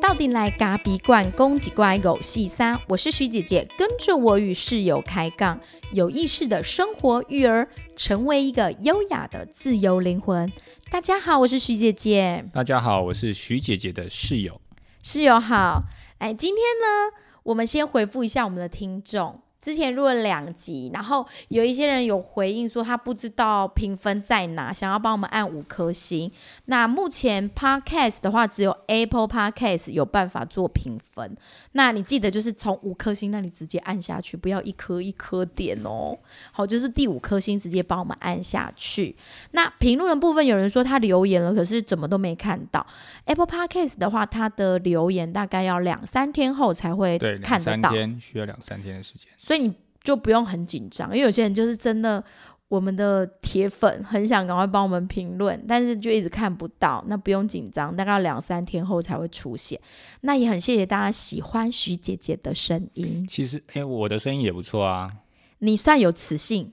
[0.00, 5.58] 到底来嘎比罐公几怪狗细沙，我是徐姐姐，跟着我与室友开杠，
[5.92, 10.52] 有意识的生活育儿，成为一个优雅的自由灵魂。
[10.90, 12.44] 大家好，我是徐姐姐。
[12.52, 14.60] 大家好，我是徐姐姐的室友。
[15.02, 15.84] 室友好，
[16.18, 19.40] 哎，今天呢，我们先回复一下我们的听众。
[19.64, 26.30] 之前录了两集，然后有一些人有回应说他不知道评分在哪，想要帮我们按五颗星。
[26.66, 31.34] 那目前 Podcast 的话，只有 Apple Podcast 有办法做评分。
[31.72, 36.14] 那你记得就是从五颗星那里直接按下去，不要一颗一颗点哦。
[36.52, 39.16] 好，就是第五颗星直接帮我们按下去。
[39.52, 42.86] 那评论的部分，有人说他留言了，可是怎么都没看到。
[43.24, 49.32] Apple Podcast 的话，他的留言大概要两三天后才会看得到，需要两三天的时间。
[49.38, 52.22] 所以你就不用很紧张，因为有些人就是真的，
[52.68, 57.04] 我们的铁粉很想赶快帮我们评论，但是就一直看不到。
[57.08, 59.80] 那不用紧张，大概两三天后才会出现。
[60.20, 63.26] 那也很谢谢大家喜欢徐姐姐的声音。
[63.26, 65.10] 其实，哎，我的声音也不错啊。
[65.58, 66.72] 你算有磁性，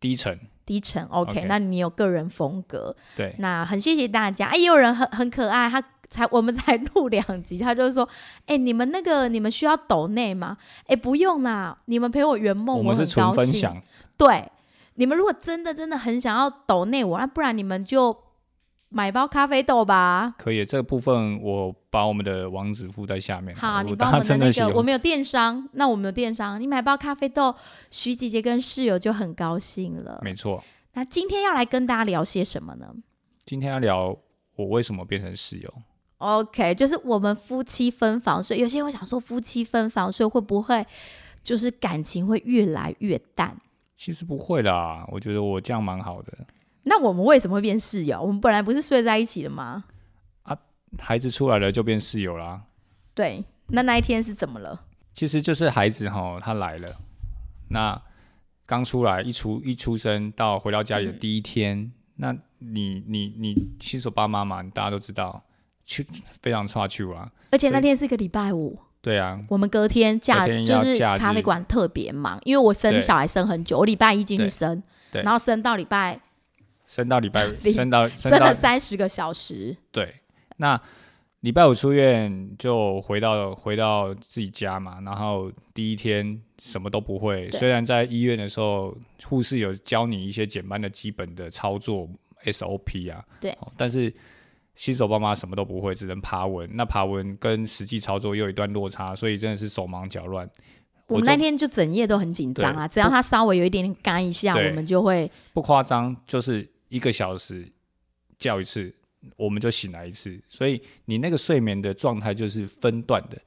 [0.00, 1.04] 低沉，低沉。
[1.04, 2.96] OK，那你有个人风格。
[3.14, 4.46] 对，那很谢谢大家。
[4.46, 5.82] 哎，也有人很很可爱，他。
[6.08, 8.08] 才我们才录两集，他就说
[8.46, 10.56] ：“哎，你们那个你们需要抖内吗？
[10.86, 13.82] 哎，不用啦，你们陪我圆梦，我很高兴。
[14.16, 14.50] 对，
[14.94, 18.16] 你们如果真的真的很想要抖内我，那不然你们就
[18.88, 20.34] 买包咖啡豆吧。
[20.38, 23.54] 可以，这个部分我把我们的网址附在下面。
[23.56, 27.54] 好，你帮我们的那个，我们有电商，那我们有电商，你买包咖啡豆，
[27.90, 30.20] 徐姐姐跟室友就很高兴了。
[30.22, 30.62] 没错。
[30.94, 32.94] 那今天要来跟大家聊些什么呢？
[33.44, 34.16] 今天要聊
[34.54, 35.74] 我为什么变成室友。
[36.18, 40.86] OK，就是我们夫妻分房睡，有些人会想说，夫妻分房睡会不会
[41.44, 43.54] 就是感情会越来越淡？
[43.94, 46.32] 其实不会啦，我觉得我这样蛮好的。
[46.84, 48.20] 那我们为什么会变室友？
[48.20, 49.84] 我们本来不是睡在一起的吗？
[50.44, 50.56] 啊，
[50.98, 52.62] 孩子出来了就变室友啦。
[53.14, 54.84] 对，那那一天是怎么了？
[55.12, 56.96] 其实就是孩子哈，他来了，
[57.68, 58.00] 那
[58.64, 65.42] 刚出来一出一出生到回到家里的第一天，那你你你新手爸妈嘛，大家都知道。
[65.86, 66.04] 去
[66.42, 67.26] 非常差去啊！
[67.50, 74.82] 而且那天是个礼拜五，对啊，我们隔天假就是咖啡馆特别忙，因为我生小孩生很久，我礼拜一进去生，
[75.12, 76.20] 然后生到礼拜，
[76.88, 79.76] 生到礼拜 生到 生了三十个小时。
[79.92, 80.12] 对，
[80.56, 80.78] 那
[81.40, 88.92] 礼拜五出院就回到回到自己家嘛，然后第一天什么都不会，虽然在医院的时候
[89.24, 92.08] 护士有教你一些简单的基本的操作
[92.44, 94.12] SOP 啊，对，但是。
[94.76, 96.68] 新手爸妈什么都不会，只能爬文。
[96.74, 100.48] 那爬文跟实际操作又有一段落差，所以真的是手忙脚乱。
[101.08, 107.66] 我们那天就整夜都很紧张啊，只要他稍微有一点点干一下，我们就会不夸张，就是一个小时
[108.38, 108.92] 叫一次，
[109.36, 110.36] 我们就醒来一次。
[110.48, 113.38] 所以你那个睡眠的状态就是分段的，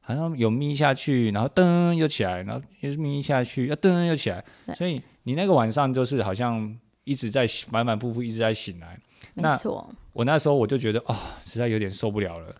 [0.00, 4.44] 好像有眯下去，然后噔又起来，然后又眯下去，又噔又起来。
[4.76, 6.72] 所以你那个晚上就是好像
[7.02, 8.98] 一直在反反复复一直在醒来。
[9.42, 9.88] 没错。
[10.12, 12.54] 我那时候我就觉得啊，实在有点受不了了，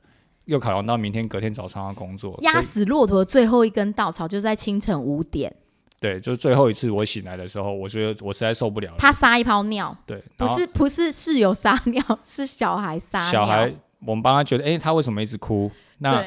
[0.45, 5.55] 又考量到明天隔天早上要工作，压死骆驼最后一根稻草就在清晨五点。
[6.01, 8.97] 对，就是最后一次我醒来的时候，我觉得我实在受不了了。
[8.99, 13.75] 他撒一泡尿，对，不是不是室友撒尿， 是小孩撒小孩，
[14.07, 15.69] 我们帮他觉得，哎，他为什么一直哭？
[15.99, 16.25] 那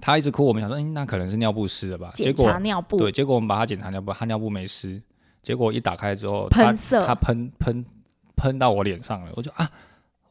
[0.00, 2.12] 他一直哭，我们想说，哎，那可能是尿布湿了吧？
[2.14, 5.02] 检查尿布，对，结果我们把他检查尿布，他尿布没湿，
[5.42, 7.84] 结果一打开之后，喷色，他喷喷
[8.36, 9.68] 喷到我脸上了，我就啊。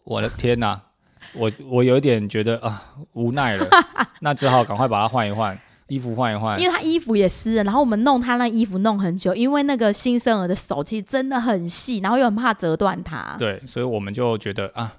[0.05, 0.81] 我的天哪，
[1.33, 3.65] 我我有点觉得啊无奈了，
[4.19, 13.37] 那只好赶快把它换一换，衣服换一换，因为他衣服也湿了，然后我们弄他那衣服弄很久，因为那个新生儿的手其实真的很细，然后又很怕折断它。
[13.39, 14.91] 对，所以我们就觉得啊，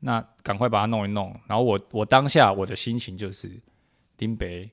[0.00, 1.32] 那赶快把它弄一弄。
[1.46, 3.48] 然后我我当下我的心情就是
[4.16, 4.68] 丁北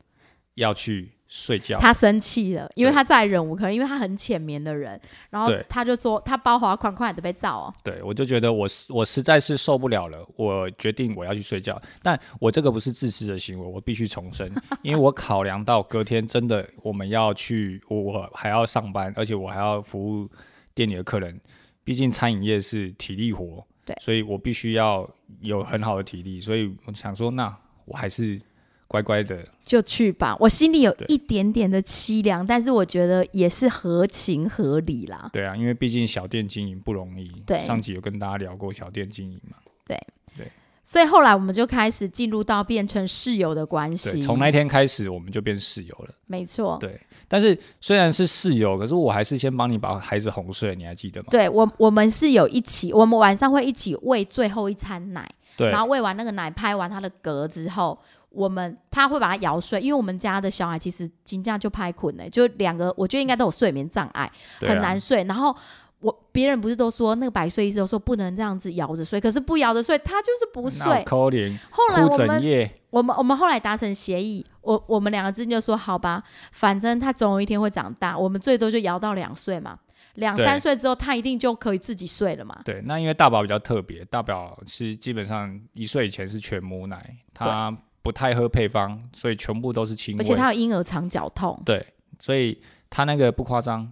[0.56, 1.12] 要去。
[1.28, 7.74] 睡觉，他生气了，因为他再忍无可忍，因为他很浅眠的人，然后他就说他包华款款的被照哦。
[7.84, 11.82] 对，我就觉得我我实在是受不了了，我决定我要去睡觉。
[12.02, 14.50] 但我这个不是自私的行为，我必须重申，
[14.82, 20.30] 因为我考量到隔天真的我们要去，我还要上班，而且我还要服务
[20.74, 21.38] 店里的客人，
[21.84, 25.10] 毕竟餐饮业是体力活，对，所以我必须要
[25.42, 27.54] 有很好的体力，所以我想说，那
[27.84, 28.42] 我还是。
[28.88, 35.30] 乖乖的就去吧，我心里有一点点的凄凉，但是我觉得也是合情合理啦。
[35.34, 37.30] 对啊，因为毕竟小店经营不容易。
[37.46, 39.58] 对，上集有跟大家聊过小店经营嘛。
[39.86, 40.00] 对
[40.38, 40.50] 对，
[40.84, 44.22] 所以后来我们就开始进入到变成室友的关，系。
[44.22, 46.14] 从那天开始我们就变室友了。
[46.26, 46.98] 没错，对，
[47.28, 51.28] 但是虽然是室友，可是我还是先帮你把孩子哄睡，你还记得吗？
[51.30, 57.98] 对我我们是有一起，我们晚上会一起喂最后一餐奶，对然后喂完那个奶，拍完他的嗝之后，
[58.30, 64.32] 我们他会把它摇睡，因为我们家的小孩其实金价就拍困呢，就两个，我觉得应该都有睡眠障碍，啊
[64.62, 65.24] 很难睡。
[65.24, 65.56] 然后
[66.00, 71.04] 我别人不是都说那个百岁医生都说不能这样子摇着睡，可是不摇着睡，他就是不睡。
[71.10, 76.22] 后来我们，我们我们后来达成协议，我我们两个之间就说好吧，
[76.52, 79.80] 反正他总有一天会长大，我们最多就摇到两岁嘛，
[80.16, 82.62] 两三岁之后他一定就可以自己睡了嘛。
[82.64, 87.76] 对，那因为大宝比较特别，大宝是基本上一岁以前是全母奶，他
[88.08, 90.22] 不太喝配方，所以全部都是亲喂。
[90.22, 91.86] 而且他有婴儿肠绞痛，对，
[92.20, 92.58] 所以
[92.90, 93.92] 他那个不夸张，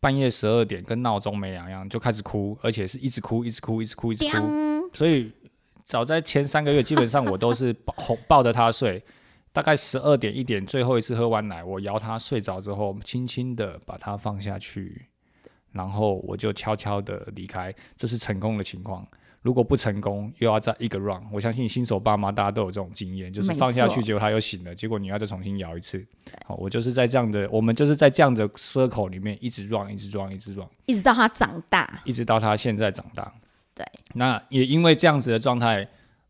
[0.00, 4.46] 半夜十二点跟闹钟没两样就开始哭，而且是一直哭，一直哭，一直哭，一直哭。
[4.92, 5.32] 所以
[5.82, 9.02] 早在前三个月，基本上我都是 抱哄抱着他睡。
[9.50, 15.06] 大概十二点一点，最后一次喝完奶，我摇他睡着之后，轻轻的把他放下去，
[15.72, 19.06] 然后我就悄悄的离开，这是成功的情况。
[19.44, 21.22] 如果不成功，又要再一个 run。
[21.30, 26.02] 我相信新手爸妈大家都有这种经验，就是放下去，结果他又醒了，结果你要再重新摇一次。
[26.46, 30.66] 好，我就是在这样的，我们就是在这样的 circle 里面一直 run，一直 run，一直 run。
[30.86, 32.00] 一直到他长大。
[32.06, 33.30] 一直到他现在长大。
[33.74, 35.86] 对，那也因为这样子的状态，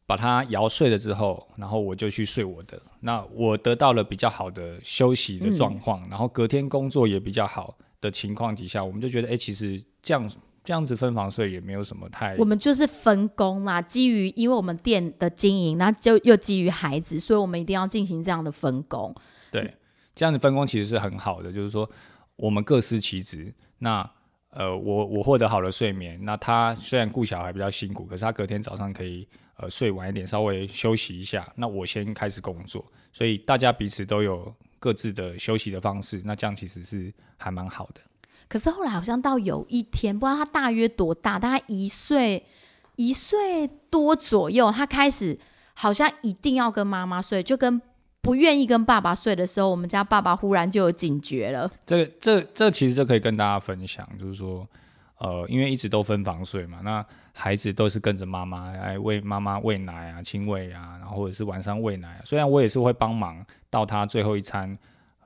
[0.07, 2.83] 把他摇睡了之后，然后我就去睡我的。
[2.99, 10.29] 那我得到了比较好的休息的状况，然后隔天工作也比较好的情况底下，我们就觉得，哎、其实这样
[10.65, 19.15] 这样子分房睡也没有什么太我们就是分工啦，基于因为我们店的经营，那就又基于孩子，所以我们一定要进行这样的分工。
[19.53, 19.75] 对，
[20.15, 21.89] 这样子分工其实是很好的，就是说
[22.37, 23.53] 我们各司其职。
[23.79, 24.11] 那
[24.51, 31.47] 呃，我我获得好的睡眠，那他虽然顾小孩比较辛苦，可是他隔天早上可以呃睡晚一点，稍微休息一下。
[31.57, 32.83] 那我先开始工作，
[33.13, 38.01] 所以大家彼此都有各自的休息的方式，那这样其实是还蛮好的。
[38.55, 42.47] 可是后来好像到有一天，不知道他大约多大，大概一岁
[42.95, 45.37] 一岁多左右，他开始
[45.75, 47.83] 好像一定要跟妈妈睡，就跟
[48.21, 51.69] 不愿意跟爸爸睡的时候，我们家爸爸忽然就有警觉了。
[51.85, 54.65] 这这这其实就可以跟大家分享，就是说，
[55.19, 62.21] 呃，因为一直都分房睡嘛，那孩子都是跟着妈妈来喂妈妈喂奶啊、亲喂啊，然后或者是晚上喂奶、啊。
[62.25, 64.79] 虽然我也是会帮忙到他最后一餐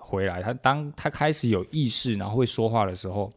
[0.08, 3.30] 回来，他当他开始有意识，然后会说话的时候，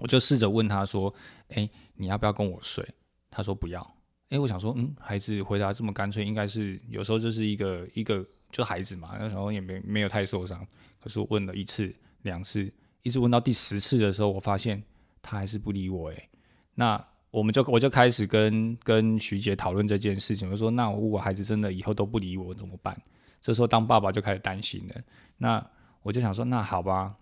[0.00, 1.12] 我就试着问他说
[1.52, 2.82] ：“哎、你要不要跟我睡？”
[3.30, 3.94] 他说不要。
[4.30, 10.66] 哎、我想说，嗯，孩子回答这么干脆，应该是有时候就是一个一个就孩子嘛，那时候也没没有太受伤。
[10.98, 12.72] 可是我问了一次、两次，
[13.02, 14.82] 一直问到第十次的时候，我发现
[15.20, 16.08] 他还是不理我。
[16.08, 16.28] 诶，
[16.74, 20.50] 那我们就我就开始跟跟徐姐讨论这件事情。
[20.50, 22.98] 我说，那如果孩子真的以后都不理我怎么办？
[23.42, 24.94] 这时候当爸爸就开始担心了。
[25.36, 25.70] 那
[26.02, 27.14] 我就想说，那好吧，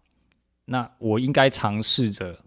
[0.64, 2.38] 那我应该尝试着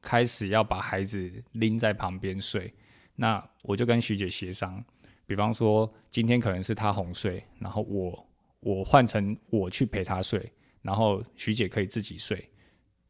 [0.00, 2.72] 开始要把孩子拎在旁边睡。
[3.16, 4.84] 那我就跟徐姐协商，
[5.26, 8.26] 比方说今天可能是她哄睡，然后我
[8.60, 10.52] 我换成我去陪她睡，
[10.82, 12.48] 然后徐姐可以自己睡，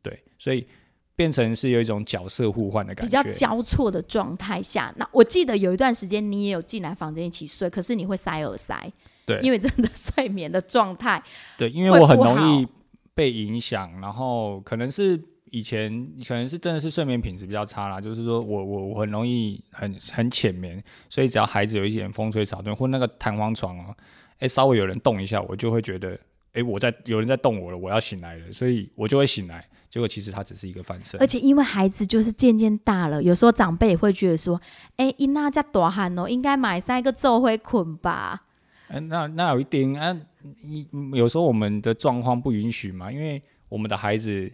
[0.01, 0.67] 对，所以
[1.15, 8.91] 变成是有一种角色互换的感觉比，较交错的状态下，那我记得有一段时间你也有进来房间一起睡，可是你会塞耳塞，
[9.29, 11.23] 对，因为真的睡眠的状态，
[11.59, 12.67] 对，因为我很容易
[13.15, 15.91] 被影响，然后可能是以前
[16.27, 23.95] 可能是真的是睡眠品质比较差啦，就是说我我我很容易很很浅眠，所以只要孩子有一点风吹草动或那个弹簧床哦，
[24.39, 26.19] 哎稍微有人动一下，我就会觉得
[26.55, 34.61] 哎我在有人在动我了，我要醒来了，所以我就会醒来，结果其实它只是一个翻身而，且因为孩子就是渐渐大了，有时候长辈也会觉得说，
[34.97, 38.45] 哎，伊娜家大汉哦，应该买三个奏会捆吧。
[38.89, 40.19] 哎那那有一点啊，
[40.63, 44.51] 一有时候我们的状况不允许嘛，因为我们的孩子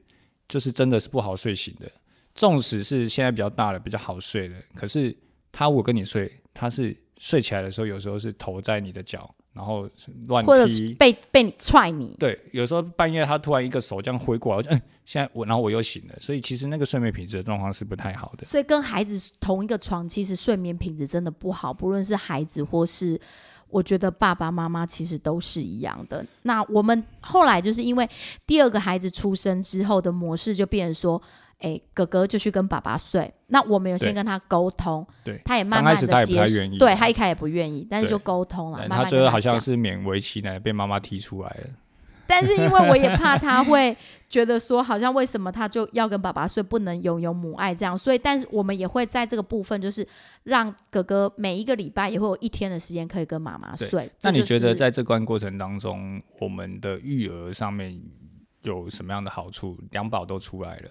[0.47, 1.91] 就是真的是不好睡醒的。
[2.35, 5.17] 纵使是现在比较大了，比较好睡了，可是
[5.53, 9.89] 他如果跟你睡，他是睡起来的时候，有时候是头在你的脚，然后
[10.27, 10.93] 乱或者踢。
[10.95, 18.45] 被被你踹你，对，有时候半夜他突然一个手这样挥过来，我就嗯，现在我然后我又醒了，所以其实那个睡眠品质的状况是不太好的。
[18.45, 23.21] 所以跟孩子同一个床，其实睡眠品质真的不好，不论是孩子或是。
[23.75, 26.25] 我觉得爸爸妈妈其实都是一样的。
[26.43, 28.09] 那我们后来就是因为
[28.47, 31.21] 第二个孩子出生之后的模式就变成说，
[31.59, 33.29] 哎，哥哥就去跟爸爸睡。
[33.49, 41.67] 那我们有先跟他沟通，对他也慢慢的接受对他一开始也不愿意，但是就沟通了，对慢慢他最后好像是勉为其难被妈妈提出来了。
[42.27, 43.97] 但是因为我也怕他会
[44.29, 50.07] 觉得说，好像为什么他就要跟爸爸睡，不能拥有母爱这样，所以但是我们也会在这个部分，就是
[50.45, 54.11] 让哥哥每一个礼拜也会有一天的时间可以跟妈妈睡。
[54.23, 58.01] 那你觉得在这关过程当中，我们的育儿上面
[58.63, 59.79] 有什么样的好处？
[59.91, 60.89] 两宝都出来了，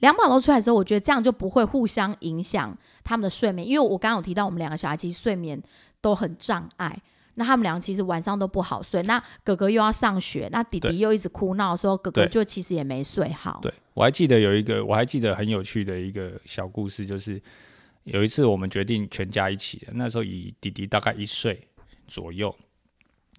[0.00, 5.62] 两宝都出来的时候，我觉得这样就不会互相影响他们的睡眠，因为我刚刚有提到，我们两个小孩其实睡眠
[6.00, 6.98] 都很障碍。
[7.34, 13.60] 那他们俩其实晚上都不好睡，那哥哥又要上学，那弟弟又一直哭闹说，哥哥就其实也没睡好。
[13.62, 17.40] 对我还记得有一个，我还记得很有趣的一个小故事，就是
[18.04, 21.68] 有一次我们决定全家一起，那时候以弟弟大概一岁
[22.06, 22.54] 左右。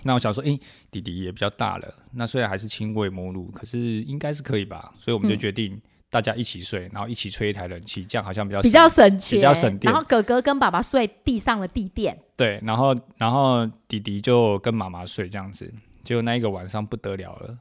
[0.03, 0.59] 那我想说，诶、
[0.89, 4.93] 弟弟也比较大了，那虽然还是亲喂母乳，可是应该是可以吧？
[4.97, 5.79] 所以我们就嗯决定
[6.13, 17.57] 大家一起睡，然后一起吹一台冷气，这样好像比较比较省省钱，比较省电然后哥哥跟爸爸睡地上的地垫，对，然后然后弟弟就跟妈妈睡这样子，结果那一个晚上不得了了，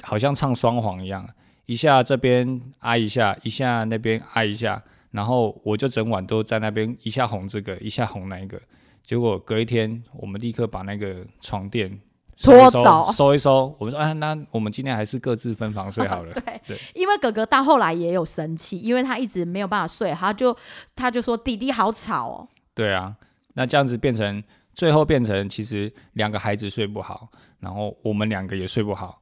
[0.00, 1.28] 好像唱双簧一样，
[1.66, 8.58] 一下这边挨一下，一下那边挨一下，然后我就整晚都在那边一下哄这个，一下哄那一个，
[9.04, 12.00] 结果隔一天我们立刻把那个床垫。
[12.36, 16.32] 收一收拖走收一收，我们说啊，那我们今天还是各自分房睡好了。
[16.40, 16.78] 对，对。
[16.94, 20.56] 因为哥哥到后来也有生气，因为他一直没有办法睡，他就
[20.94, 23.16] 他就说弟弟好吵哦，对啊，
[23.54, 24.42] 那这样子变成
[24.74, 27.28] 最后变成其实两个孩子睡不好，
[27.60, 29.18] 然后我们两个也睡不好，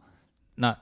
[0.56, 0.76] 那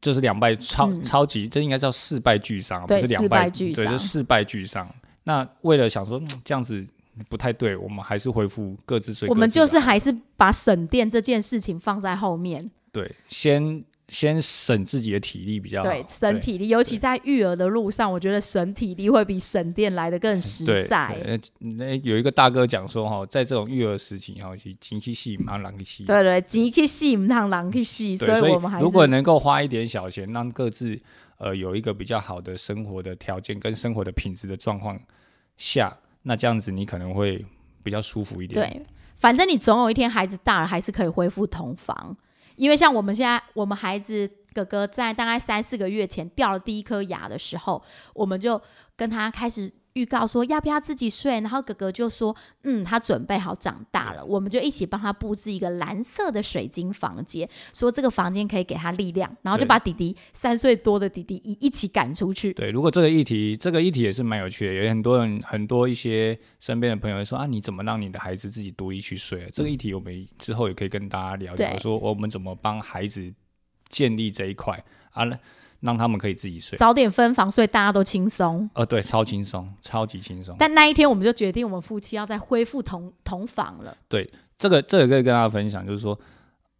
[0.00, 1.02] 就是两败超、嗯。
[1.02, 3.84] 超级，这应该叫四败俱伤，不对是两败俱伤。
[3.84, 4.88] 对就四败俱伤。
[5.24, 6.86] 那为了想说、嗯这样子
[7.28, 9.36] 不太对，我们还是恢复各自睡各自。
[9.36, 21.16] 我们就是还是把省电这件事情放在后面，对，先先省自己的体力比较好，对，省体力，尤其在育儿的路上，我觉得省体力会比省电来的更实，在。
[21.20, 26.04] 对那那有一个大哥讲说哈，在这种育儿时期哈，其实经济系蛮狼气。
[26.04, 30.96] 对对，急去细，唔让狼去细，对，所以我们还是如果能够花一点小钱，让各自
[31.38, 35.00] 呃有一个比较好的生活的条件跟生活的品质的状况
[35.56, 37.44] 下，那这样子你可能会
[37.84, 38.68] 比较舒服一点。
[38.68, 42.16] 对，反正你总有一天孩子大了，还是可以恢复同房。
[42.56, 47.80] 因为像我们现在，我们孩子哥哥在大概三四个月前掉了第一颗牙的时候，
[48.12, 48.60] 我们就
[48.96, 62.52] 跟他开始预告说要不要自己睡，然后哥哥就说，嗯，他准备好长大了，我们就一起帮他布置一个蓝色的水晶房间，说这个房间可以给他力量，然后就把弟弟三岁多的弟弟一一起赶出去。
[62.52, 69.48] 对，如果这个议题，这个议题也是蛮有趣的，有很多人很多一些身边的朋友会说啊，你怎么让你的孩子自己独立去睡、啊？
[69.50, 73.32] 这个议题我们之后也可以跟大家聊聊，说我们怎么帮孩子
[73.88, 74.84] 建立这一块。
[75.12, 75.24] 啊，
[75.80, 76.76] 让他们可以自己睡。
[76.76, 78.68] 早点分房睡，大家都轻松。
[78.74, 80.56] 呃，对，超轻松，超级轻松。
[80.58, 83.96] 但那一天，我们就决定，我们夫妻要再恢复同同房了。
[84.08, 86.18] 对这个这个可以跟大家分享，就是说，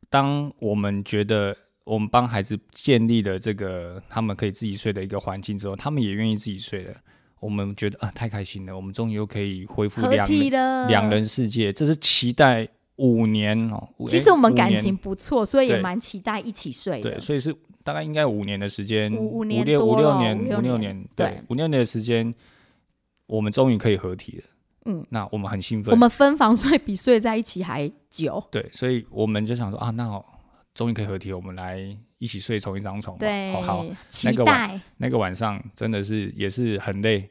[0.08, 6.94] 当我们觉得我们帮孩子建立了这个他们可以自己睡的一个环境之后，他们也愿意自己睡了，
[7.38, 10.26] 我们觉得啊、太开心了，我们终于又可以恢复合两
[10.88, 13.88] 两人世界，这是期待五年哦。
[13.98, 17.20] 五其实我们感情不错，所以也蛮期待一起睡的对，。
[17.20, 17.54] 所以是
[17.86, 22.34] 大概应该五年的时间，五五六五六年五六年年，对对，五六年的时间，
[23.28, 24.44] 我们终于可以合体了。
[24.86, 28.44] 嗯，那我们很兴奋，我们分房睡比睡在一起还久。
[28.50, 30.40] 对，所以我们就想说啊，那好
[30.74, 31.78] 终于可以合体，我们来
[32.18, 33.20] 一起睡同一张床吧。
[33.20, 34.80] 对，好好，期那个晚待。
[34.96, 37.30] 那个晚上真的是也是很累，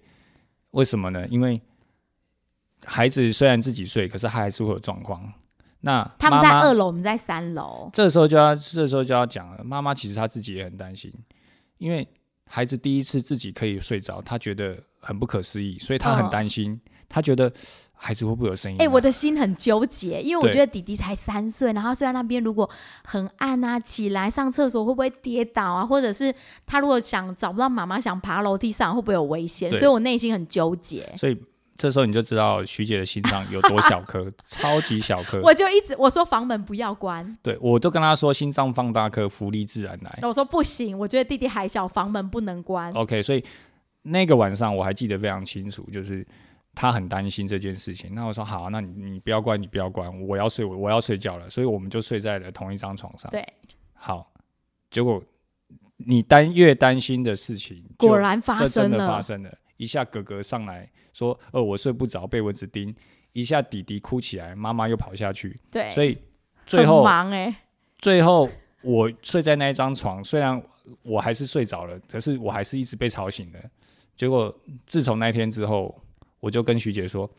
[0.72, 1.28] 为什么呢？
[1.28, 1.60] 因为
[2.86, 5.34] 孩子虽然自己睡，可是他还是会有状况。
[5.86, 7.88] 那他们在二楼，我们在三楼。
[7.94, 9.64] 这时候就要，这时候就要讲了。
[9.64, 11.14] 妈妈其实她自己也很担心，
[11.78, 12.08] 因为
[12.50, 17.54] 孩子第一次自己可以睡着，她觉得很不可思议，所以她很嗯担心，她觉得
[17.94, 22.68] 孩子会不会有声音啊、哎、我的心很纠结，因为我觉得弟弟才三岁，然后睡在那边，如果
[23.04, 25.86] 很暗啊，起来上厕所会不会跌倒啊？
[25.86, 26.34] 或者是
[26.66, 29.70] 他如果想找不到妈妈，想爬楼梯上，会不会有危险？
[29.76, 31.14] 所以我内心很纠结。
[31.16, 31.40] 所以
[31.78, 35.42] 这时候你就知道徐姐的心脏有多小颗， 超级小颗。
[35.42, 42.94] 我就一直我说房门不要关，对我都跟她说，心脏放大颗，福利自然来我说不行，我觉得弟弟还小，房门不能关。
[42.94, 43.44] OK，所以
[44.04, 46.26] 那个晚上我还记得非常清楚，就是
[46.74, 48.16] 她很担心这件事情。
[48.16, 51.50] 那我说好，那你你不要关，你不要关，我要睡，我我要睡觉了。
[51.50, 53.30] 所以我们就睡在了同一张床上。
[53.32, 53.46] 对，
[53.94, 54.32] 好，
[54.90, 55.22] 结果
[55.98, 59.06] 你担越担心的事情，果然发这真的。
[59.06, 59.54] 发生了。
[59.78, 62.96] 一下哥哥上来说：“呃，我睡不着，被蚊子叮。”
[63.34, 66.18] 一下弟弟哭起来，妈妈又跑下去，对，所以
[66.66, 67.54] 最后忙哎、
[68.00, 68.50] 最后
[68.82, 70.64] 我睡在那一张床，虽然
[71.04, 73.60] 我还是睡着了，可是我还是一直被吵醒的。
[74.16, 75.94] 结果自从那天之后，
[76.40, 77.30] 我就跟徐姐说：“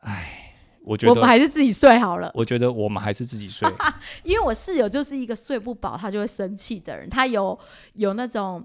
[0.00, 2.32] 哎，我觉得，我们还是自己睡好了。
[2.34, 3.68] 我觉得我们还是自己睡。
[4.24, 7.58] 因为我室友就是一个睡不饱他就会生气的人，他有
[7.92, 8.64] 有那种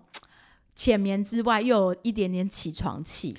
[0.76, 3.36] 浅眠之外，又有一点点起床气。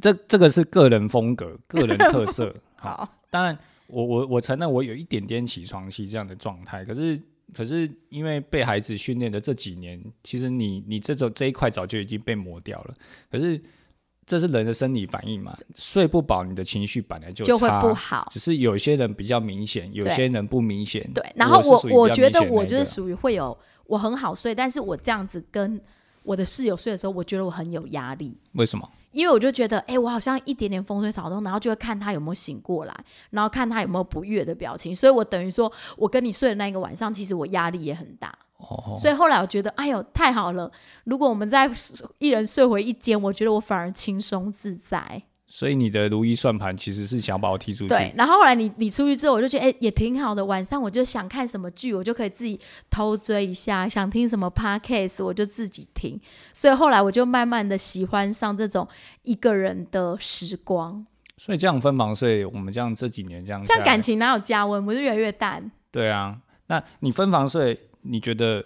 [0.00, 2.54] 这这个是个人风格、个人特色。
[2.76, 3.56] 好，当然，
[3.88, 7.20] 我我我承认我有一点点起床气这样的状态，可是
[7.52, 12.94] 可是因为被孩子训练的这几年，其实你你这种这一块早就已经被磨掉了。
[13.30, 13.60] 可是
[14.24, 18.26] 这是人的生理反应嘛，睡不饱，你的情绪本来就就会不好。
[18.30, 21.08] 只是有些人比较明显，有些人不明显。
[21.12, 23.56] 对，然后我我觉得我就是属于会有
[23.86, 25.80] 我很好睡，但是我这样子跟
[26.22, 28.36] 我的室友睡的时候，我觉得我很有压力。
[28.52, 28.88] 为什么？
[29.10, 38.34] 因为我就觉得，哎、我好像一点点风吹草动，然后就会看他有没有醒过来，然后看他有没有不悦的表情，所以我等于说，我跟你睡的那一个晚上，其实我压力也很大。
[38.56, 40.70] 哦，所以后来我觉得，哎呦，太好了！
[41.04, 41.70] 如果我们在
[42.18, 45.24] 一人睡回一间，我觉得我反而轻松自在。
[45.54, 47.88] 所以你的如意算盘其实是想把我踢出去。
[47.88, 50.42] 对，然后后来你你出去之后，我就觉得哎、也挺好的。
[50.42, 56.18] 晚上我就想看什么剧，我就可以自己偷追一下；想听什么 podcast，我就自己听。
[56.54, 58.88] 所以后来我就慢慢的喜欢上这种
[59.24, 61.06] 一个人的时光。
[61.36, 64.82] 所以这样分房睡，我们这样这几年这样这样感情哪有加温？
[64.82, 65.70] 不是越来越淡？
[65.90, 68.64] 对啊，那你分房睡，你觉得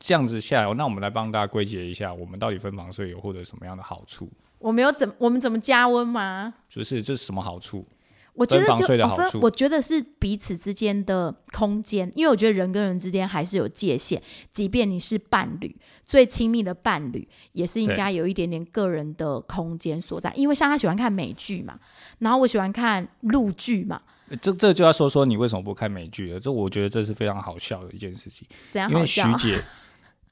[0.00, 4.28] 这样子下来，那我们来帮大家归结一下，我们到底分房睡有获得什么样的好处？
[4.66, 6.52] 我没有怎我们怎么加温吗？
[6.68, 7.86] 就是这是什么好处？
[8.34, 14.20] 我觉得就我分我觉得是彼此之间的空间，因为我觉得人跟人之间还是有界限，
[14.52, 20.32] 即便你是伴侣，最亲密的伴侣，也是应对该有一点点个人的空间所在。
[20.34, 21.78] 因为像他喜欢看美剧嘛，
[22.18, 26.40] 然后我喜欢看陆剧嘛，呃这这就要说说你为什么不看美剧了？
[26.40, 29.22] 这我觉得这是非常好笑的一件事情，怎样因为徐？
[29.38, 29.62] 姐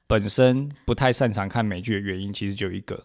[0.08, 3.02] 本身不太擅长看美剧的原因，其实就一个，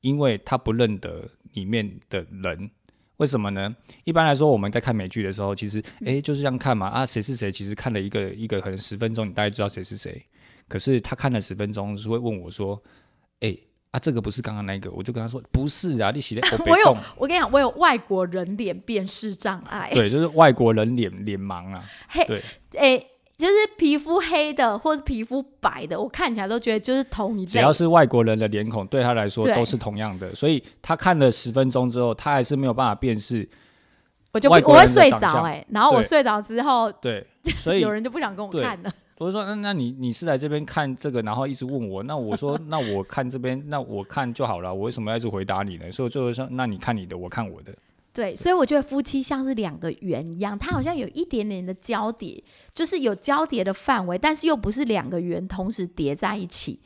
[0.00, 2.70] 因为他不认得里面的人。
[3.18, 3.74] 为什么呢？
[4.04, 10.24] 一般来说，我们在看美剧的时候，其实诶就是这样看嘛啊，谁是谁，其实看了一个一个可能十分钟，你大概知道谁是谁。
[10.68, 12.80] 可是他看了十分钟，是会问我说
[13.40, 19.90] ：“诶啊，这个不是刚刚那个？”我就跟他说：“不是啊，你写的 我有，我跟你讲，我有外国人脸辨识障碍。
[19.92, 21.84] 对，就是外国人脸脸盲啊。
[22.08, 22.42] 嘿，对，
[22.74, 23.04] 诶、
[23.38, 27.52] 就是皮肤黑的或是皮肤白的，我看起来都觉得就是同一类。
[27.52, 33.48] 只要是外国人的脸孔，对他来说都是同样的，所以他看了十分钟之后，他还是没有办法辨识。
[34.32, 37.24] 我就不我会睡着哎、然后我睡着之后，对，
[37.56, 38.92] 所以 有人就不想跟我看了。
[39.16, 45.90] 我就说，那那你你是来这边看这个，然后一直问我，那我说， 那我看这边，那我看就好了，我为什么要一直回答你呢？
[45.90, 47.72] 所以我最后说，那你看你的，我看我的。
[48.18, 52.42] 对，所以我觉得夫妻像是两个圆一样，它好像有一点点的交叠，
[52.74, 56.80] 就是有交叠的范围，但是又不是两个圆同时叠在一起。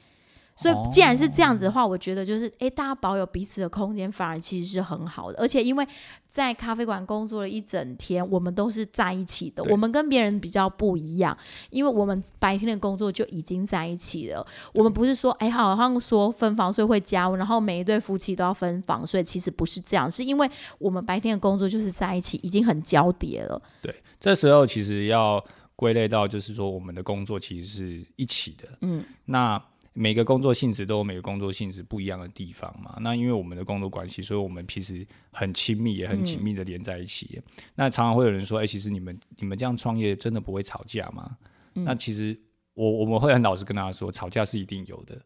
[0.55, 5.39] 所以既然是这样子的话，我觉得就是诶，大家保有彼此的空间，反而其实是很好的。
[5.39, 5.87] 而且因为
[6.29, 11.37] 在咖啡馆工作了一整天，我们都是在一起的，我们跟别人比较不一样，
[11.71, 14.47] 因为我们白天的工作就已经在一起了。
[14.73, 23.61] 我们不是说诶，好像说分房睡会加温，然后每一对夫妻都要分房睡，其实不是这样，是因为我们白天的工作就是在一起，已经很交叠了。
[23.81, 25.43] 对，这时候其实要
[25.77, 28.69] 归类到，就是说我们的工作其实是一起的。
[28.83, 29.63] 嗯，那
[29.93, 32.97] 每个工作性质都有每个工作性质不一样的地方嘛。
[33.01, 37.41] 那因为我们的工作关系，所以我们其实很亲密，也很紧密的连在一起。
[37.75, 41.37] 那常常会有人说：“哎、其实你们你们这样创业真的不会吵架吗？”
[41.75, 42.39] 那其实
[42.75, 45.21] 我我们会很老实跟大家说，吵架是一定有的，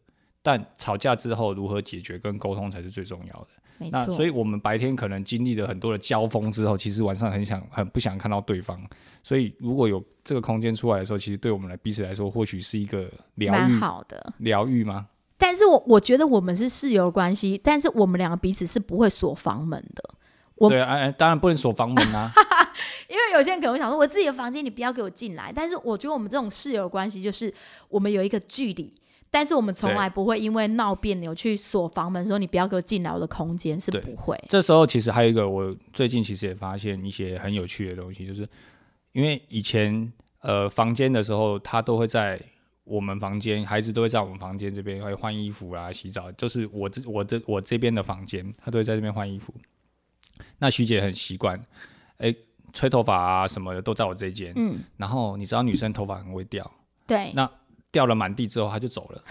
[0.47, 3.47] 但吵架之后如何解决跟沟通才是最重要的。
[3.79, 8.81] 没错，那所以我们白天可能经历了很多的交锋之后，其实晚上很想很不想看到对方。
[9.21, 14.33] 所以如果有这个空间出来的时候，其实对我们来彼此来说，或许是一个疗蛮愈好的。
[14.37, 15.07] 疗愈吗？
[15.37, 20.15] 但是我我觉得我们是室友关系，但是我们两个彼此是不会锁房门的，
[20.55, 22.31] 我对啊，哎，当然不能锁房门啊。
[23.09, 25.51] 因为有些人可能会想说，我自己的房间你不要给我进来。
[25.53, 27.53] 但是我觉得我们这种室友关系就是
[27.89, 28.93] 我们有一个距离，
[29.37, 34.35] 但是我们从来不会因为闹别扭去锁房门，说你不要给我进来我的空间，是不会。
[34.49, 38.49] 这时候其实还有一个，我最近其实也发现一些很有趣的东西，就是
[39.11, 42.41] 因为以前呃房间的时候，他都会在
[42.83, 49.53] 我们房间，孩子都会在我们房间这边会换衣服啊、洗澡，就是我这我这我这边的房间，他都会在这边换衣服。
[50.57, 51.63] 那徐姐很习惯，
[52.17, 52.33] 哎、
[52.73, 54.51] 吹头发啊什么的都在我这间。
[54.55, 56.71] 嗯，然后你知道女生头发很会掉，
[57.05, 57.47] 对，那
[57.97, 59.23] 掉了满地之后，他就走了。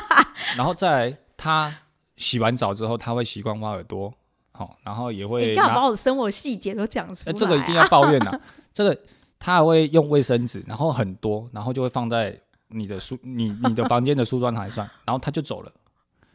[0.56, 1.76] 然后再来，他
[2.16, 4.10] 洗完澡之后，他会习惯挖耳朵，
[4.52, 8.40] 好、然后也会你干嘛把我的生活细节都讲出呃，来、啊这个一定要抱怨呐、
[8.72, 8.98] 这个
[9.38, 15.70] 他还会用卫生纸，然后很多，然后就会放在你的书你你的房间的梳妆台上， 然后他就走了。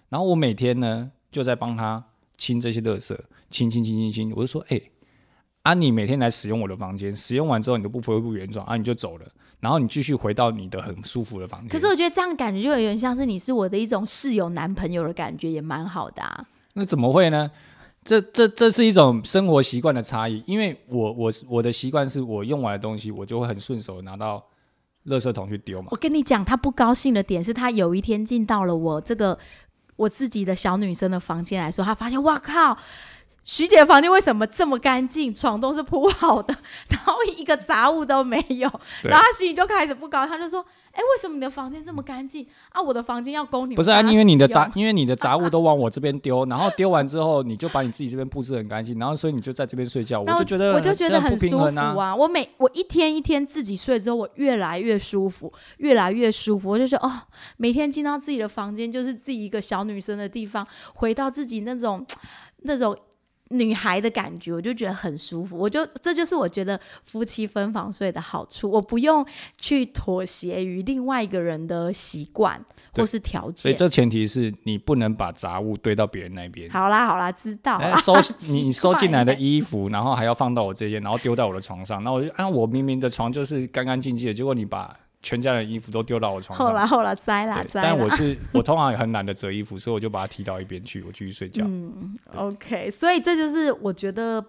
[0.09, 2.03] 然后我每天呢就在帮他
[2.37, 3.17] 清这些垃圾，
[3.49, 4.33] 清清清清清。
[4.35, 4.79] 我就说，哎、
[5.63, 9.25] 啊，你每天来使用我的房间，使用完之后你都不恢复原状啊，你就走了，
[9.59, 11.69] 然后你继续回到你的很舒服的房间。
[11.69, 16.45] 可是我觉得这样感觉就有点像是你是我的一种室友男朋友的感觉，也蛮好的啊。
[16.73, 17.51] 那怎么会呢？
[18.05, 24.43] 这这这是一种生活习惯的差异，因为我我我的习惯是我用完的东西，我就会很顺手拿到
[25.07, 25.97] 垃圾桶去丢嘛我。
[25.97, 29.37] 跟你讲，他不高兴的点是他有一天进到了我这个
[29.97, 32.77] 我自己的小女生的房间来说，他发现哇靠，
[33.43, 35.33] 徐姐房间为什么这么干净？
[35.33, 36.55] 床都是铺好的，
[36.89, 38.69] 然后一个杂物都没有，
[39.03, 42.81] 然后他心里就开始不高兴，他就说：“哎、为什么你的房间这么干净啊？
[42.81, 52.09] 我的房间要供你们不是啊，因为你的杂，因为你的杂物都往我这边丢，然后丢完之后，你就把你自己这边布置很干净，然后所以你就在这边睡觉，我就觉得我就觉得很舒服啊。
[52.09, 52.15] 啊！
[52.15, 56.69] 我每我一天一天自己睡之后，我越来越舒服，越来越舒服。
[56.69, 57.21] 我就觉得哦，
[57.57, 62.05] 每天进到自己的房间，就是自己一个小女生的地方，回到自己那种
[62.63, 62.95] 那种
[63.49, 65.57] 女孩的感觉，我就觉得很舒服。
[65.57, 69.25] 我就这就是我觉得夫妻分房睡的好处，我不用
[69.57, 73.57] 去妥协于另外一个人的习惯或是条件。
[73.57, 76.69] 所以这前提是你不能把杂物堆到别人那边。
[76.69, 78.15] 好啦好啦，知道收
[78.51, 86.67] 你 你收进来的衣服，然后还要放到我这边，然后丢到我的床上，那我就啊，我明明的床就是干干净净的，结果你把全家人衣服都丢到我床上。
[86.67, 87.81] 后来后来栽啦对，栽。
[87.81, 91.63] 但我是 我通常也很懒得折衣服，所以我就把它踢到一边去，我继续睡觉。
[91.67, 94.43] 嗯 OK，所以这就是我觉得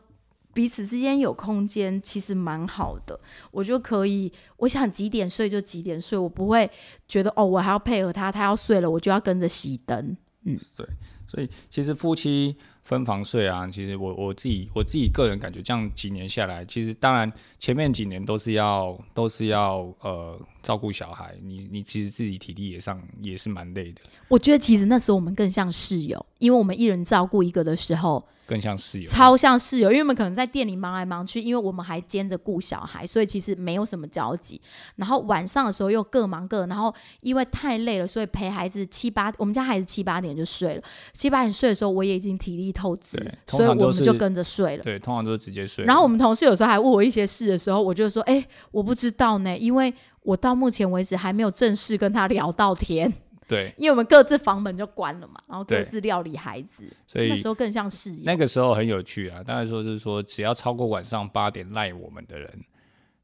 [0.53, 3.19] 彼此之间有空间，其实蛮好的。
[3.51, 6.71] 我就可以，我想几点睡就几点睡，我不会
[7.09, 10.17] 觉得哦，我还要配合他，他要睡了，我就要跟着熄灯。
[10.45, 10.87] 嗯，对
[11.27, 12.57] 所以其实夫妻
[12.91, 29.09] 分房睡啊，其实我我自己我自己个人感觉，这样几年下来，其实当然前面几年都是要都是要呃照顾小孩，你你其实自己体力也上也是蛮累的，我觉得其实那时候我们更像室友，因为我们一人照顾一个的时候，更像室友。
[29.09, 34.61] 超像室友，因为我们可能在店里忙来忙去，因为我们还兼着顾小孩，所以其实没有什么交集。
[34.97, 40.83] 然后晚上的时候又各忙各，然后因为太累了，所以陪孩子七八，我们家孩子七八点就睡了。
[41.13, 44.83] 七八点睡的时候，我也已经体力透支所以我们就跟着睡了。
[44.83, 45.85] 对，通常都是直接睡。
[45.85, 53.13] 然后我们同事有时候还问我一些事的时候，我就说：“哎、我不知道呢，因为我到目前为止还没有正式跟他聊到天，
[53.51, 56.85] 对，因为我们各自房门就关了嘛，然后各自料理孩子。
[57.05, 58.23] 所以那时候更像室友。
[58.25, 59.43] 那个时候很有趣啊。
[59.43, 62.49] 当然说是说，只要超过晚上八点赖我们的人，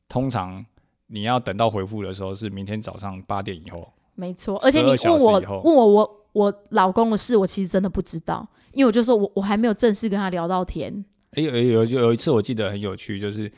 [0.08, 0.66] 通常
[1.06, 3.92] 你要等到回复的时候是明天早上八点以后。
[4.16, 11.04] 没错，而且你问我问我我我老公的事，我其实真的不知道，因为我就说我我还没有正式跟他聊到天。
[11.32, 13.48] 哎，有有有有一次我记得很有趣，就是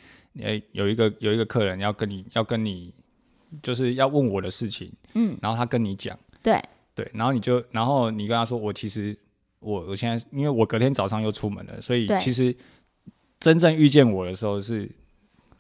[0.43, 2.93] 哎有一个有一个客人要跟你要跟你
[3.63, 6.61] 就是要问我的事情，嗯，然后他跟你讲，对。
[6.95, 9.17] 对，然后你就然后你跟他说我其实
[9.61, 12.53] 我我现在因为我隔天早上又出门了，所以其实
[13.39, 14.91] 真正遇见我的时候是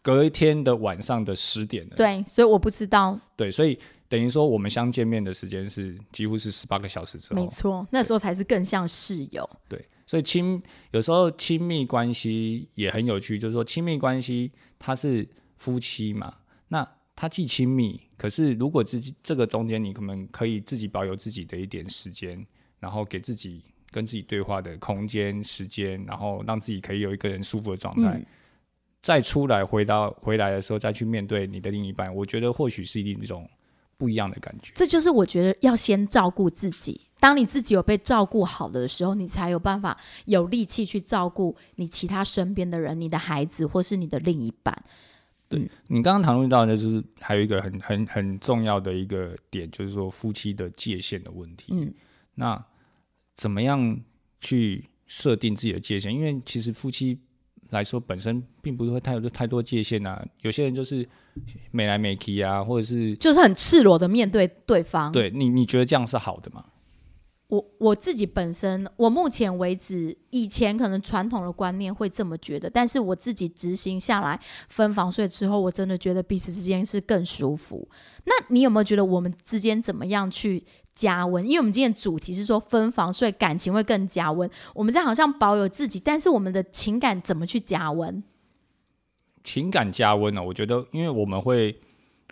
[0.03, 7.41] 隔一天的晚上的十点了，对，所以我不知道，对，所以等于说我们相见面的时间是几乎是十八个小时之后。
[7.41, 9.49] 没，错，那时候才是更像室友。
[9.69, 10.61] 对，所以亲
[10.91, 16.48] 有时候亲密关系也很有趣，就是说亲密关系它是夫妻嘛，那
[17.21, 22.47] 它既亲密，可是如果自己这个中间你可能可以自己保有自己的一点时间，
[22.79, 28.11] 然后给自己跟自己对话的空间、时间，然后让自己可以有一个人舒服的状态。
[28.17, 28.27] 嗯
[29.01, 33.49] 再出来回到回来的时候，再去面对你的另一半，我觉得或许是一种
[33.97, 34.73] 不一样的感觉。
[34.75, 37.01] 这就是我觉得要先照顾自己。
[37.21, 44.77] 当你自己有被照顾好了的时候，你才有办法有力气去照顾你其他身边的人，你的孩子或是你的另一半。
[45.87, 51.73] 你刚刚谈论到的，就是还有一个很很很重要的一个点，就是说夫妻的界限的问题。
[51.73, 51.93] 嗯，
[52.35, 52.63] 那
[53.35, 53.99] 怎么样
[54.41, 56.15] 去设定自己的界限？
[56.15, 57.19] 因为其实夫妻
[57.71, 60.23] 来说本身并不会太有太多界限啊。
[60.43, 61.09] 有些人就是
[61.71, 65.11] 美来美去啊，或者是就是很赤裸的面对对方。
[65.11, 66.65] 对你你觉得这样是好的吗？
[67.49, 77.89] 我我自己本身，我目前为止，以前可能传统的观念会这么觉得，但是我自己执行下来分房睡之后，我真的觉得彼此之间是更舒服。
[78.25, 80.63] 那你有没有觉得我们之间怎么样去
[80.95, 81.43] 加温？
[81.47, 84.49] 因为我们今天主题是说分房睡，感情会更加温。
[84.75, 88.23] 我们这好像保有自己，但是我们的情感怎么去加温？
[89.43, 91.81] 情感加温呢、我觉得，因为我们会，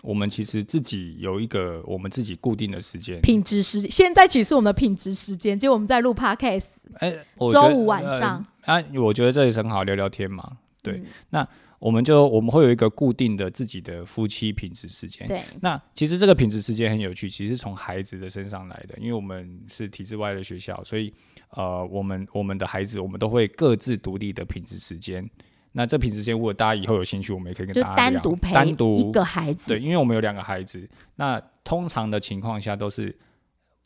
[0.03, 6.67] 我们其实自己有一个我们自己固定的时间，品质时间，现在其实我们的品质时间，就我们在录 podcast，
[6.99, 10.59] 哎，周五晚上，呃啊，我觉得这也是很好聊聊天嘛。
[10.83, 15.27] 对，嗯那我们就我们会有一个固定的自己的夫妻品质时间。
[15.27, 21.13] 对，那其实这个品质时间很有趣，其实从孩子的身上来的，因为我们是体制外的学校，所以
[21.51, 25.29] 呃，我们我们的孩子我们都会各自独立的品质时间。
[25.79, 33.15] 那这品质时间，如果大家以后有兴趣，我们也可以跟大家聊单独陪单独一个孩子，对，因为我们有两个孩子，那通常的情况下都是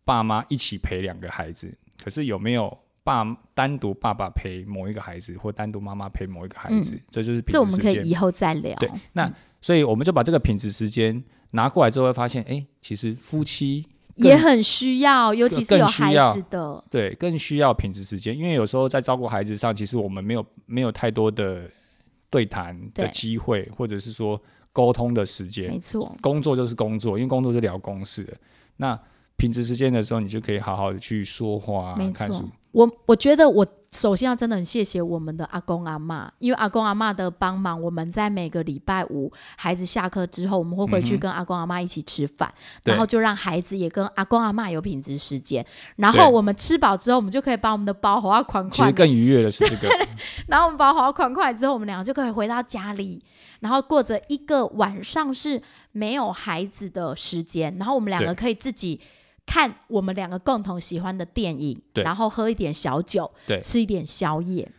[0.05, 7.87] 爸妈一起陪两个孩子，可是有没有爸单独爸爸陪某一个孩子，或单独妈妈陪某一个孩子，这就是品嗯这我质时间。
[7.87, 8.73] 们可以以后再聊。
[8.77, 9.29] 对，那
[9.61, 21.69] 所以我们就把这个品质时间拿过来之后，会发现，哎，其实夫妻也很需要，尤其是有孩子的，对更需要品质时间，因为有时候在照顾孩子上，其实我们没有没有太多的
[22.31, 24.41] 对谈的对机会，或者是说
[24.73, 25.79] 沟通的时间没。
[25.79, 26.15] 错。
[26.23, 28.37] 工作就是工作，因为工作是聊公事了。
[28.77, 28.99] 那
[29.37, 42.51] 平时时间的时候，你就可以好好的去说话、看书。，我我觉得我首先要真的很谢谢我们的阿公阿妈，因为阿公阿妈的帮忙，我们在每个礼拜五孩子下课之后，我们会回去跟阿公阿妈一起吃饭，
[42.85, 42.93] 对。
[42.93, 45.65] 然后就让孩子也跟阿公阿妈有品质时间。
[45.97, 49.89] 然后我们吃饱之后，我们就可以把我们的包划款其实款，更愉悦的是这个，
[50.47, 53.21] 然后我们包好款款之后，我们两个就可以回到家里，
[53.59, 59.01] 然后过着一个晚上是没有孩子的时间，然后我们两个可以自己
[59.51, 64.71] 看我们两个共同喜欢的电影，对然后喝一点小酒，对吃一点宵夜，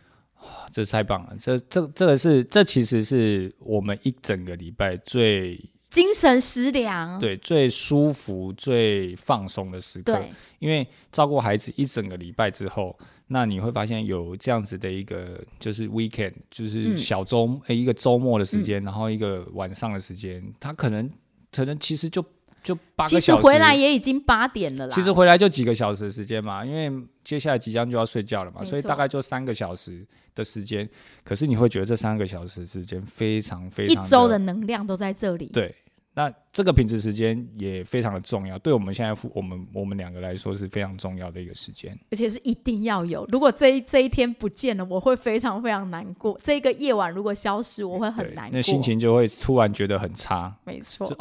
[0.71, 1.35] 这太棒了。
[1.37, 7.19] 这这这个是这其实是我们一整个礼拜最精神食粮。
[7.19, 10.13] 对最舒服、最放松的时刻。
[10.13, 21.11] 对因为照顾孩子一整个礼拜之后，那你会发现有这样子的一个就是 weekend，就是嗯小周、诶一个周末的时间，然后一个晚上的时间，他可能
[21.51, 22.23] 可能其实就
[22.63, 24.93] 就八其实个小时，回来也已经八点了啦。
[24.93, 26.91] 其实回来就几个小时的时间嘛，因为
[27.23, 30.89] 接下来即将就要睡觉了嘛，所以大概就三个小时的时间。
[31.23, 35.47] 可是你会觉得这三个小时时间非常非常一周的能量都在这里。
[35.47, 35.73] 对。
[36.13, 41.97] 那这个品质时间也非常的重要，对我们现在夫我们我们两个来说是非常重要的一个时间。
[42.11, 43.25] 而且是一定要有。
[43.31, 46.37] 如果这一这一天不见了，我会非常非常难过。
[46.43, 48.55] 这个夜晚如果消失，我会很难过。
[48.57, 51.15] 那心情就会突然觉得很差，没错就。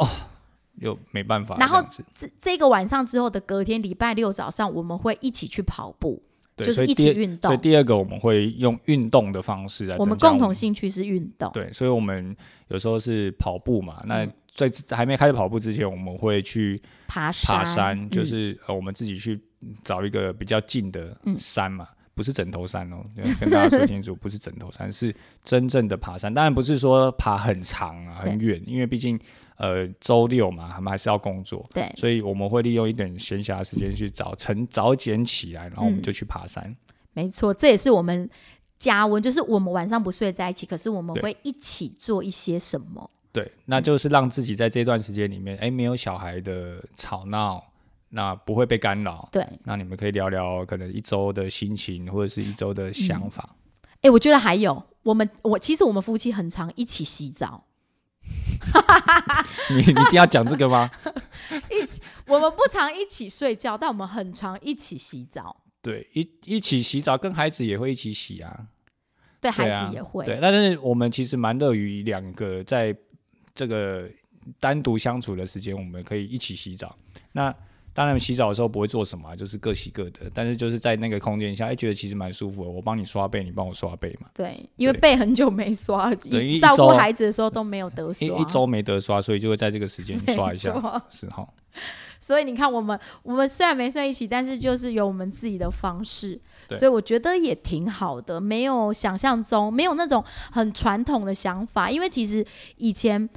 [0.81, 1.83] 又没办法然后。
[2.12, 6.21] 这这个晚上之后的隔天，礼拜六早上，我们会一起去跑步，
[6.57, 7.49] 就是一起运动。
[7.49, 12.37] 所以第二个我们会用运动的方式来我们共同兴趣是运动，对，所以我们
[12.69, 14.03] 有时候是跑步嘛。
[14.05, 19.40] 那嗯在还没开始跑步之前，我们会去爬山，爬山，就嗯是呃我们自己去
[19.85, 22.97] 找一个比较近的嗯山嘛，不是枕头山哦，
[23.40, 25.14] 跟大家说清楚，不是枕头山，是
[25.45, 26.35] 真正的爬山。
[26.35, 29.19] 当然不是说爬很长啊、很远，因为毕竟
[29.61, 36.75] 呃周六嘛，他们还是要工作，对，所以我们会利用一点闲暇时间去早晨早点起来，然后我们嗯就去爬山。
[37.12, 38.29] 没错，这也是我们
[38.79, 43.11] 加温，就是我们晚上不睡在一起，可是我们会一起做一些什么。
[43.33, 47.62] 对，那就是让自己在这段时间里面，哎，没有小孩的吵闹，
[48.09, 49.29] 那不会被干扰。
[49.31, 53.55] 对，那你们可以聊聊可能一周的心情，或者是一周的想法。
[54.01, 57.62] 哎，我觉得还有我们，我其实我们夫妻很常一起洗澡，
[59.71, 60.90] 你你一定要讲这个吗？
[61.71, 65.64] 一起，我们不常一起睡觉，但我们很常一起洗澡。
[65.83, 68.66] 对，一一起洗澡，跟孩子也会一起洗啊。
[69.40, 72.95] 对孩子也会，对，但是我们其实蛮乐于两个在
[73.55, 74.07] 这个
[74.59, 76.95] 单独相处的时间，我们可以一起洗澡。
[77.33, 77.55] 那
[77.92, 82.70] 当然洗澡的时候不会做什么啊，就是各洗各的，但是就是在那个空间下，哎，觉得其实蛮舒服的。
[82.70, 84.29] 我帮你刷背，你帮我刷背嘛。
[84.33, 86.14] 对，因为背很久没刷，
[86.61, 91.03] 照顾孩子的时候都没有得刷，一一周没得刷，所以就会在这个时间没 刷一下错。
[91.11, 91.46] 是哈，
[92.20, 103.29] 所以你看，我们我们虽然没睡一起，但是就是有我们自己的方式，所以我觉得也挺好的，没有想象中没有那种很传统的想法，因为其实以前。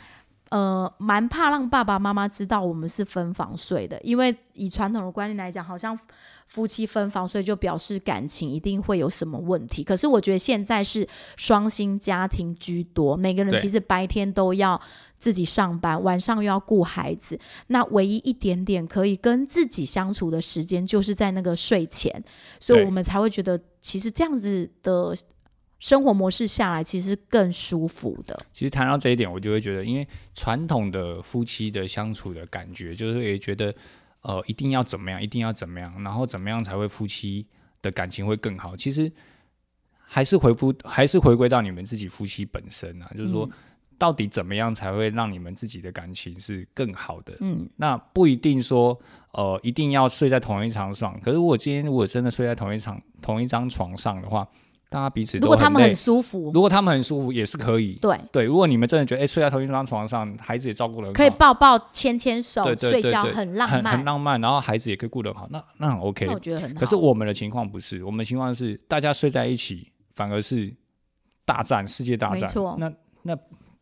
[0.54, 5.98] 呃，蛮怕让爸爸妈妈知道我们是分房睡的，因为以传统的观念来讲，好像
[6.46, 9.84] 夫妻分房睡就表示感情一定会有什么问题。
[9.84, 14.80] 可是我觉得现在是双薪家庭居多，每个人其实白天都要
[15.18, 22.24] 自己上班，晚上又要顾孩子，那唯一一点点可以跟自己相处的时间，就是在那个睡前，
[22.60, 25.16] 所以我们才会觉得，其实这样子的
[25.84, 28.46] 生活模式下来，其实更舒服的。
[28.54, 33.76] 其实谈到这一点，我就会觉得，因为传统的夫妻的相处的感觉，就是也觉得，
[34.22, 37.46] 呃，一定要怎么样，一定要怎么样，然后怎么样才会夫妻
[37.82, 38.78] 的感情会更好。
[38.78, 39.12] 其实
[39.98, 43.50] 还是回复，还是回归到你们自己夫妻本身啊，就是说，
[43.98, 47.36] 到底怎么样才会让你们自己的感情是更好的？
[47.42, 48.98] 嗯，那不一定说，
[49.34, 51.20] 呃，一定要睡在同一张床。
[51.20, 54.48] 可是我今天如果真的睡在同一床同一张床上的话，
[54.94, 57.98] 大家彼此如果他们很舒服，如果他们很舒服也是可以。
[58.00, 63.98] 对，对，如果你们真的觉得，哎、睡在同一张床上，孩子也照顾得很好，可以抱抱、牵牵手、睡觉，很浪漫。
[63.98, 66.34] 很浪漫，然后孩子也可以顾得好，那那很 OK 那。
[66.34, 66.80] 我觉得很好。
[66.80, 70.72] 可是我们的情况不是，我们的情况是大家睡在一起，反而是
[71.44, 73.36] 大战，世界大战没错，那那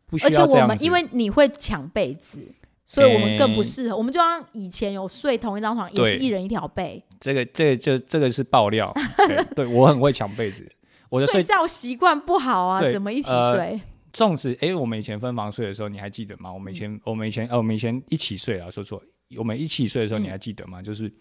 [0.06, 0.78] 不需而且我们要这样。
[0.78, 2.40] 因为你会抢被子，
[2.86, 3.96] 所以我们更不诶适合。
[3.98, 8.90] 我们就像以前有睡同一张床，也是一人一条被，这个这个就这个是爆料，
[9.28, 10.66] 对对我很会抢被子，
[11.12, 13.80] 我的睡睡觉习惯不好啊，怎么一起呃睡？
[14.14, 16.50] 粽子，哎，我们以前分房睡的时候，你还记得吗？
[16.50, 19.02] 我们以前、我们以前呃，我们以前一起睡啊，说错，
[19.36, 20.80] 我们一起睡的时候，嗯你还记得吗？
[20.80, 21.12] 就是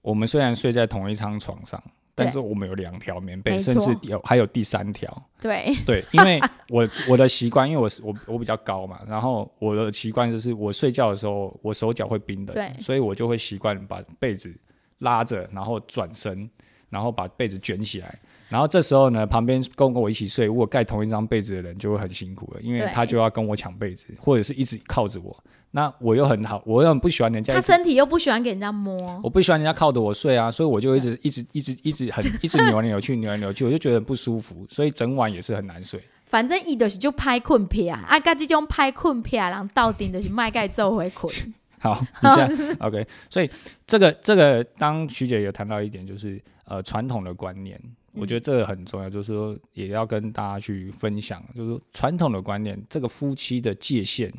[0.00, 1.82] 我们虽然睡在同一张床上，
[2.14, 5.10] 但是我们有两条棉被，甚至有还有第三条。
[5.38, 14.54] 对， 对，因为我我的习惯，因为我是我我比较高嘛，然后我的习惯就是我睡觉的时候，我手脚会冰冷，对所以我就会习惯把被子
[14.98, 16.50] 拉着，然后转身，
[16.88, 18.18] 然后把被子卷起来。
[18.50, 25.34] 然后这时候呢，旁边跟我一起睡，如果盖同一张被子的人就会很辛苦了，因为他就要跟我抢被子，或者是一直靠着我。
[25.70, 36.02] 那我又很好，我又很不喜欢人家，他身体又不喜欢给人家摸，我不喜欢人家靠着我睡啊，所以我就一直一直一直一直很一直扭来扭去，扭来扭去，我就觉得很不舒服，所以整晚也是很难睡。
[36.26, 41.32] 反正伊就是就拍困片啊，啊，甲这种拍困片，然后到顶就是卖盖做回困。
[41.78, 43.48] 好，你现在 OK，所以
[43.86, 47.80] 这个这个，当徐姐有谈到一点，就是呃传统的观念，
[48.12, 54.32] 我觉得这个很重要，就是说也要跟大家去分享，就是说传统的观念，这个夫妻的界限，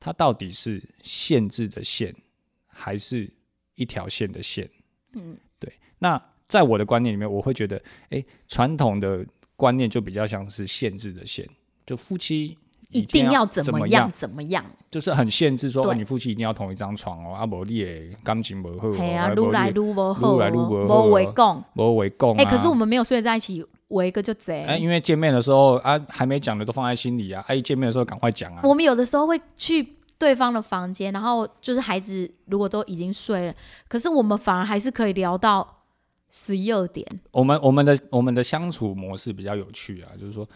[0.00, 2.14] 它到底是限制的线，
[2.66, 3.30] 还是
[3.74, 4.68] 一条线的线？
[5.14, 5.72] 嗯，对。
[5.98, 9.24] 那在我的观念里面，我会觉得，哎，传统的
[9.56, 11.48] 观念就比较像是限制的线，
[11.86, 12.56] 就夫妻
[12.92, 17.90] 一定要要怎么样怎么样，就是很限制说，你夫妻一定要同一张床哦，啊，无你的
[18.22, 21.64] 感情不好哦，嘿啊，啊愈来撸不好哦，愈来撸不好无为讲。
[21.74, 22.50] 无围共哎，啊。
[22.50, 24.64] 可是我们没有睡在一起，围一个就贼。
[24.64, 28.60] 哎，因为见面的时候啊，还没讲的都放在心里啊，哎，一见面的时候赶快讲啊。
[28.64, 33.54] 我们有的时候会去对方的房间，然后就是孩子如果都已经睡了，
[33.88, 35.82] 可是我们反而还是可以聊到
[36.30, 37.06] 十一二点。
[37.30, 40.48] 我们我们的我们的相处模式比较有趣啊，就是说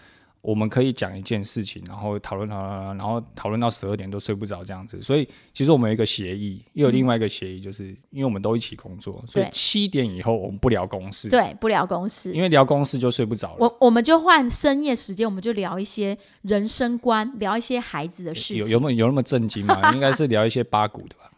[0.47, 5.03] 我们可以讲一件事情，然后讨论讨论，然后讨论到十二点都睡不着这样子。
[5.03, 12.41] 所以其实我们有一个协议，又有另外一个协议，就是因为我们都一起工作，所以七点以后我们不聊公事，，对，不聊公事因。
[12.41, 13.57] 为聊公事就睡不着了。
[13.59, 18.59] 我我们就换深夜时间，我们就聊一些人生观，聊一些孩子的事情。
[18.59, 19.75] 有有没有有那么震惊吗？
[19.93, 21.29] 应该是聊一些八股的吧。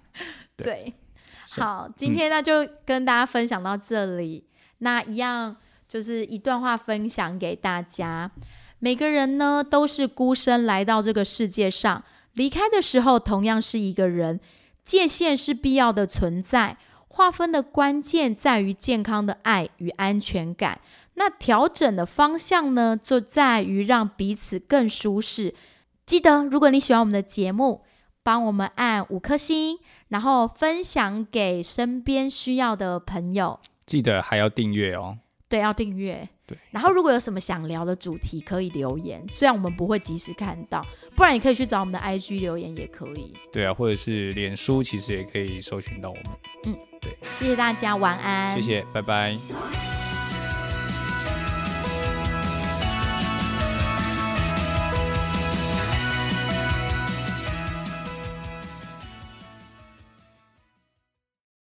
[0.54, 0.92] 对
[1.48, 4.44] 好，今天呢就跟大家分享到这里。
[4.80, 5.56] 那一样
[5.88, 8.30] 就是一段话分享给大家。
[8.78, 14.40] 每个人呢都是孤身来到这个世界上，离开的时候同样是一个人。
[14.84, 20.80] 界限是必要的存在，划分的关键在于健康的爱与安全感。
[21.14, 25.54] 那调整的方向呢，就在于让彼此更舒适。
[26.06, 27.82] 记得，如果你喜欢我们的节目，
[28.22, 33.60] 帮我们按五颗星，然后分享给身边需要的朋友。
[33.84, 35.18] 记得还要订阅哦。
[35.50, 36.28] 对，要订阅。
[36.48, 39.22] 对，然后如果有什么想聊的主题，可以留言。
[39.28, 40.82] 虽然我们不会及时看到，
[41.14, 43.34] 不然你可以去找我们的 IG 留言也可以。
[43.52, 46.24] 对啊，或者是脸书，其实也可以搜寻到我们。
[46.64, 48.56] 嗯，对谢谢大家，晚安。
[48.56, 50.07] 谢谢，拜拜。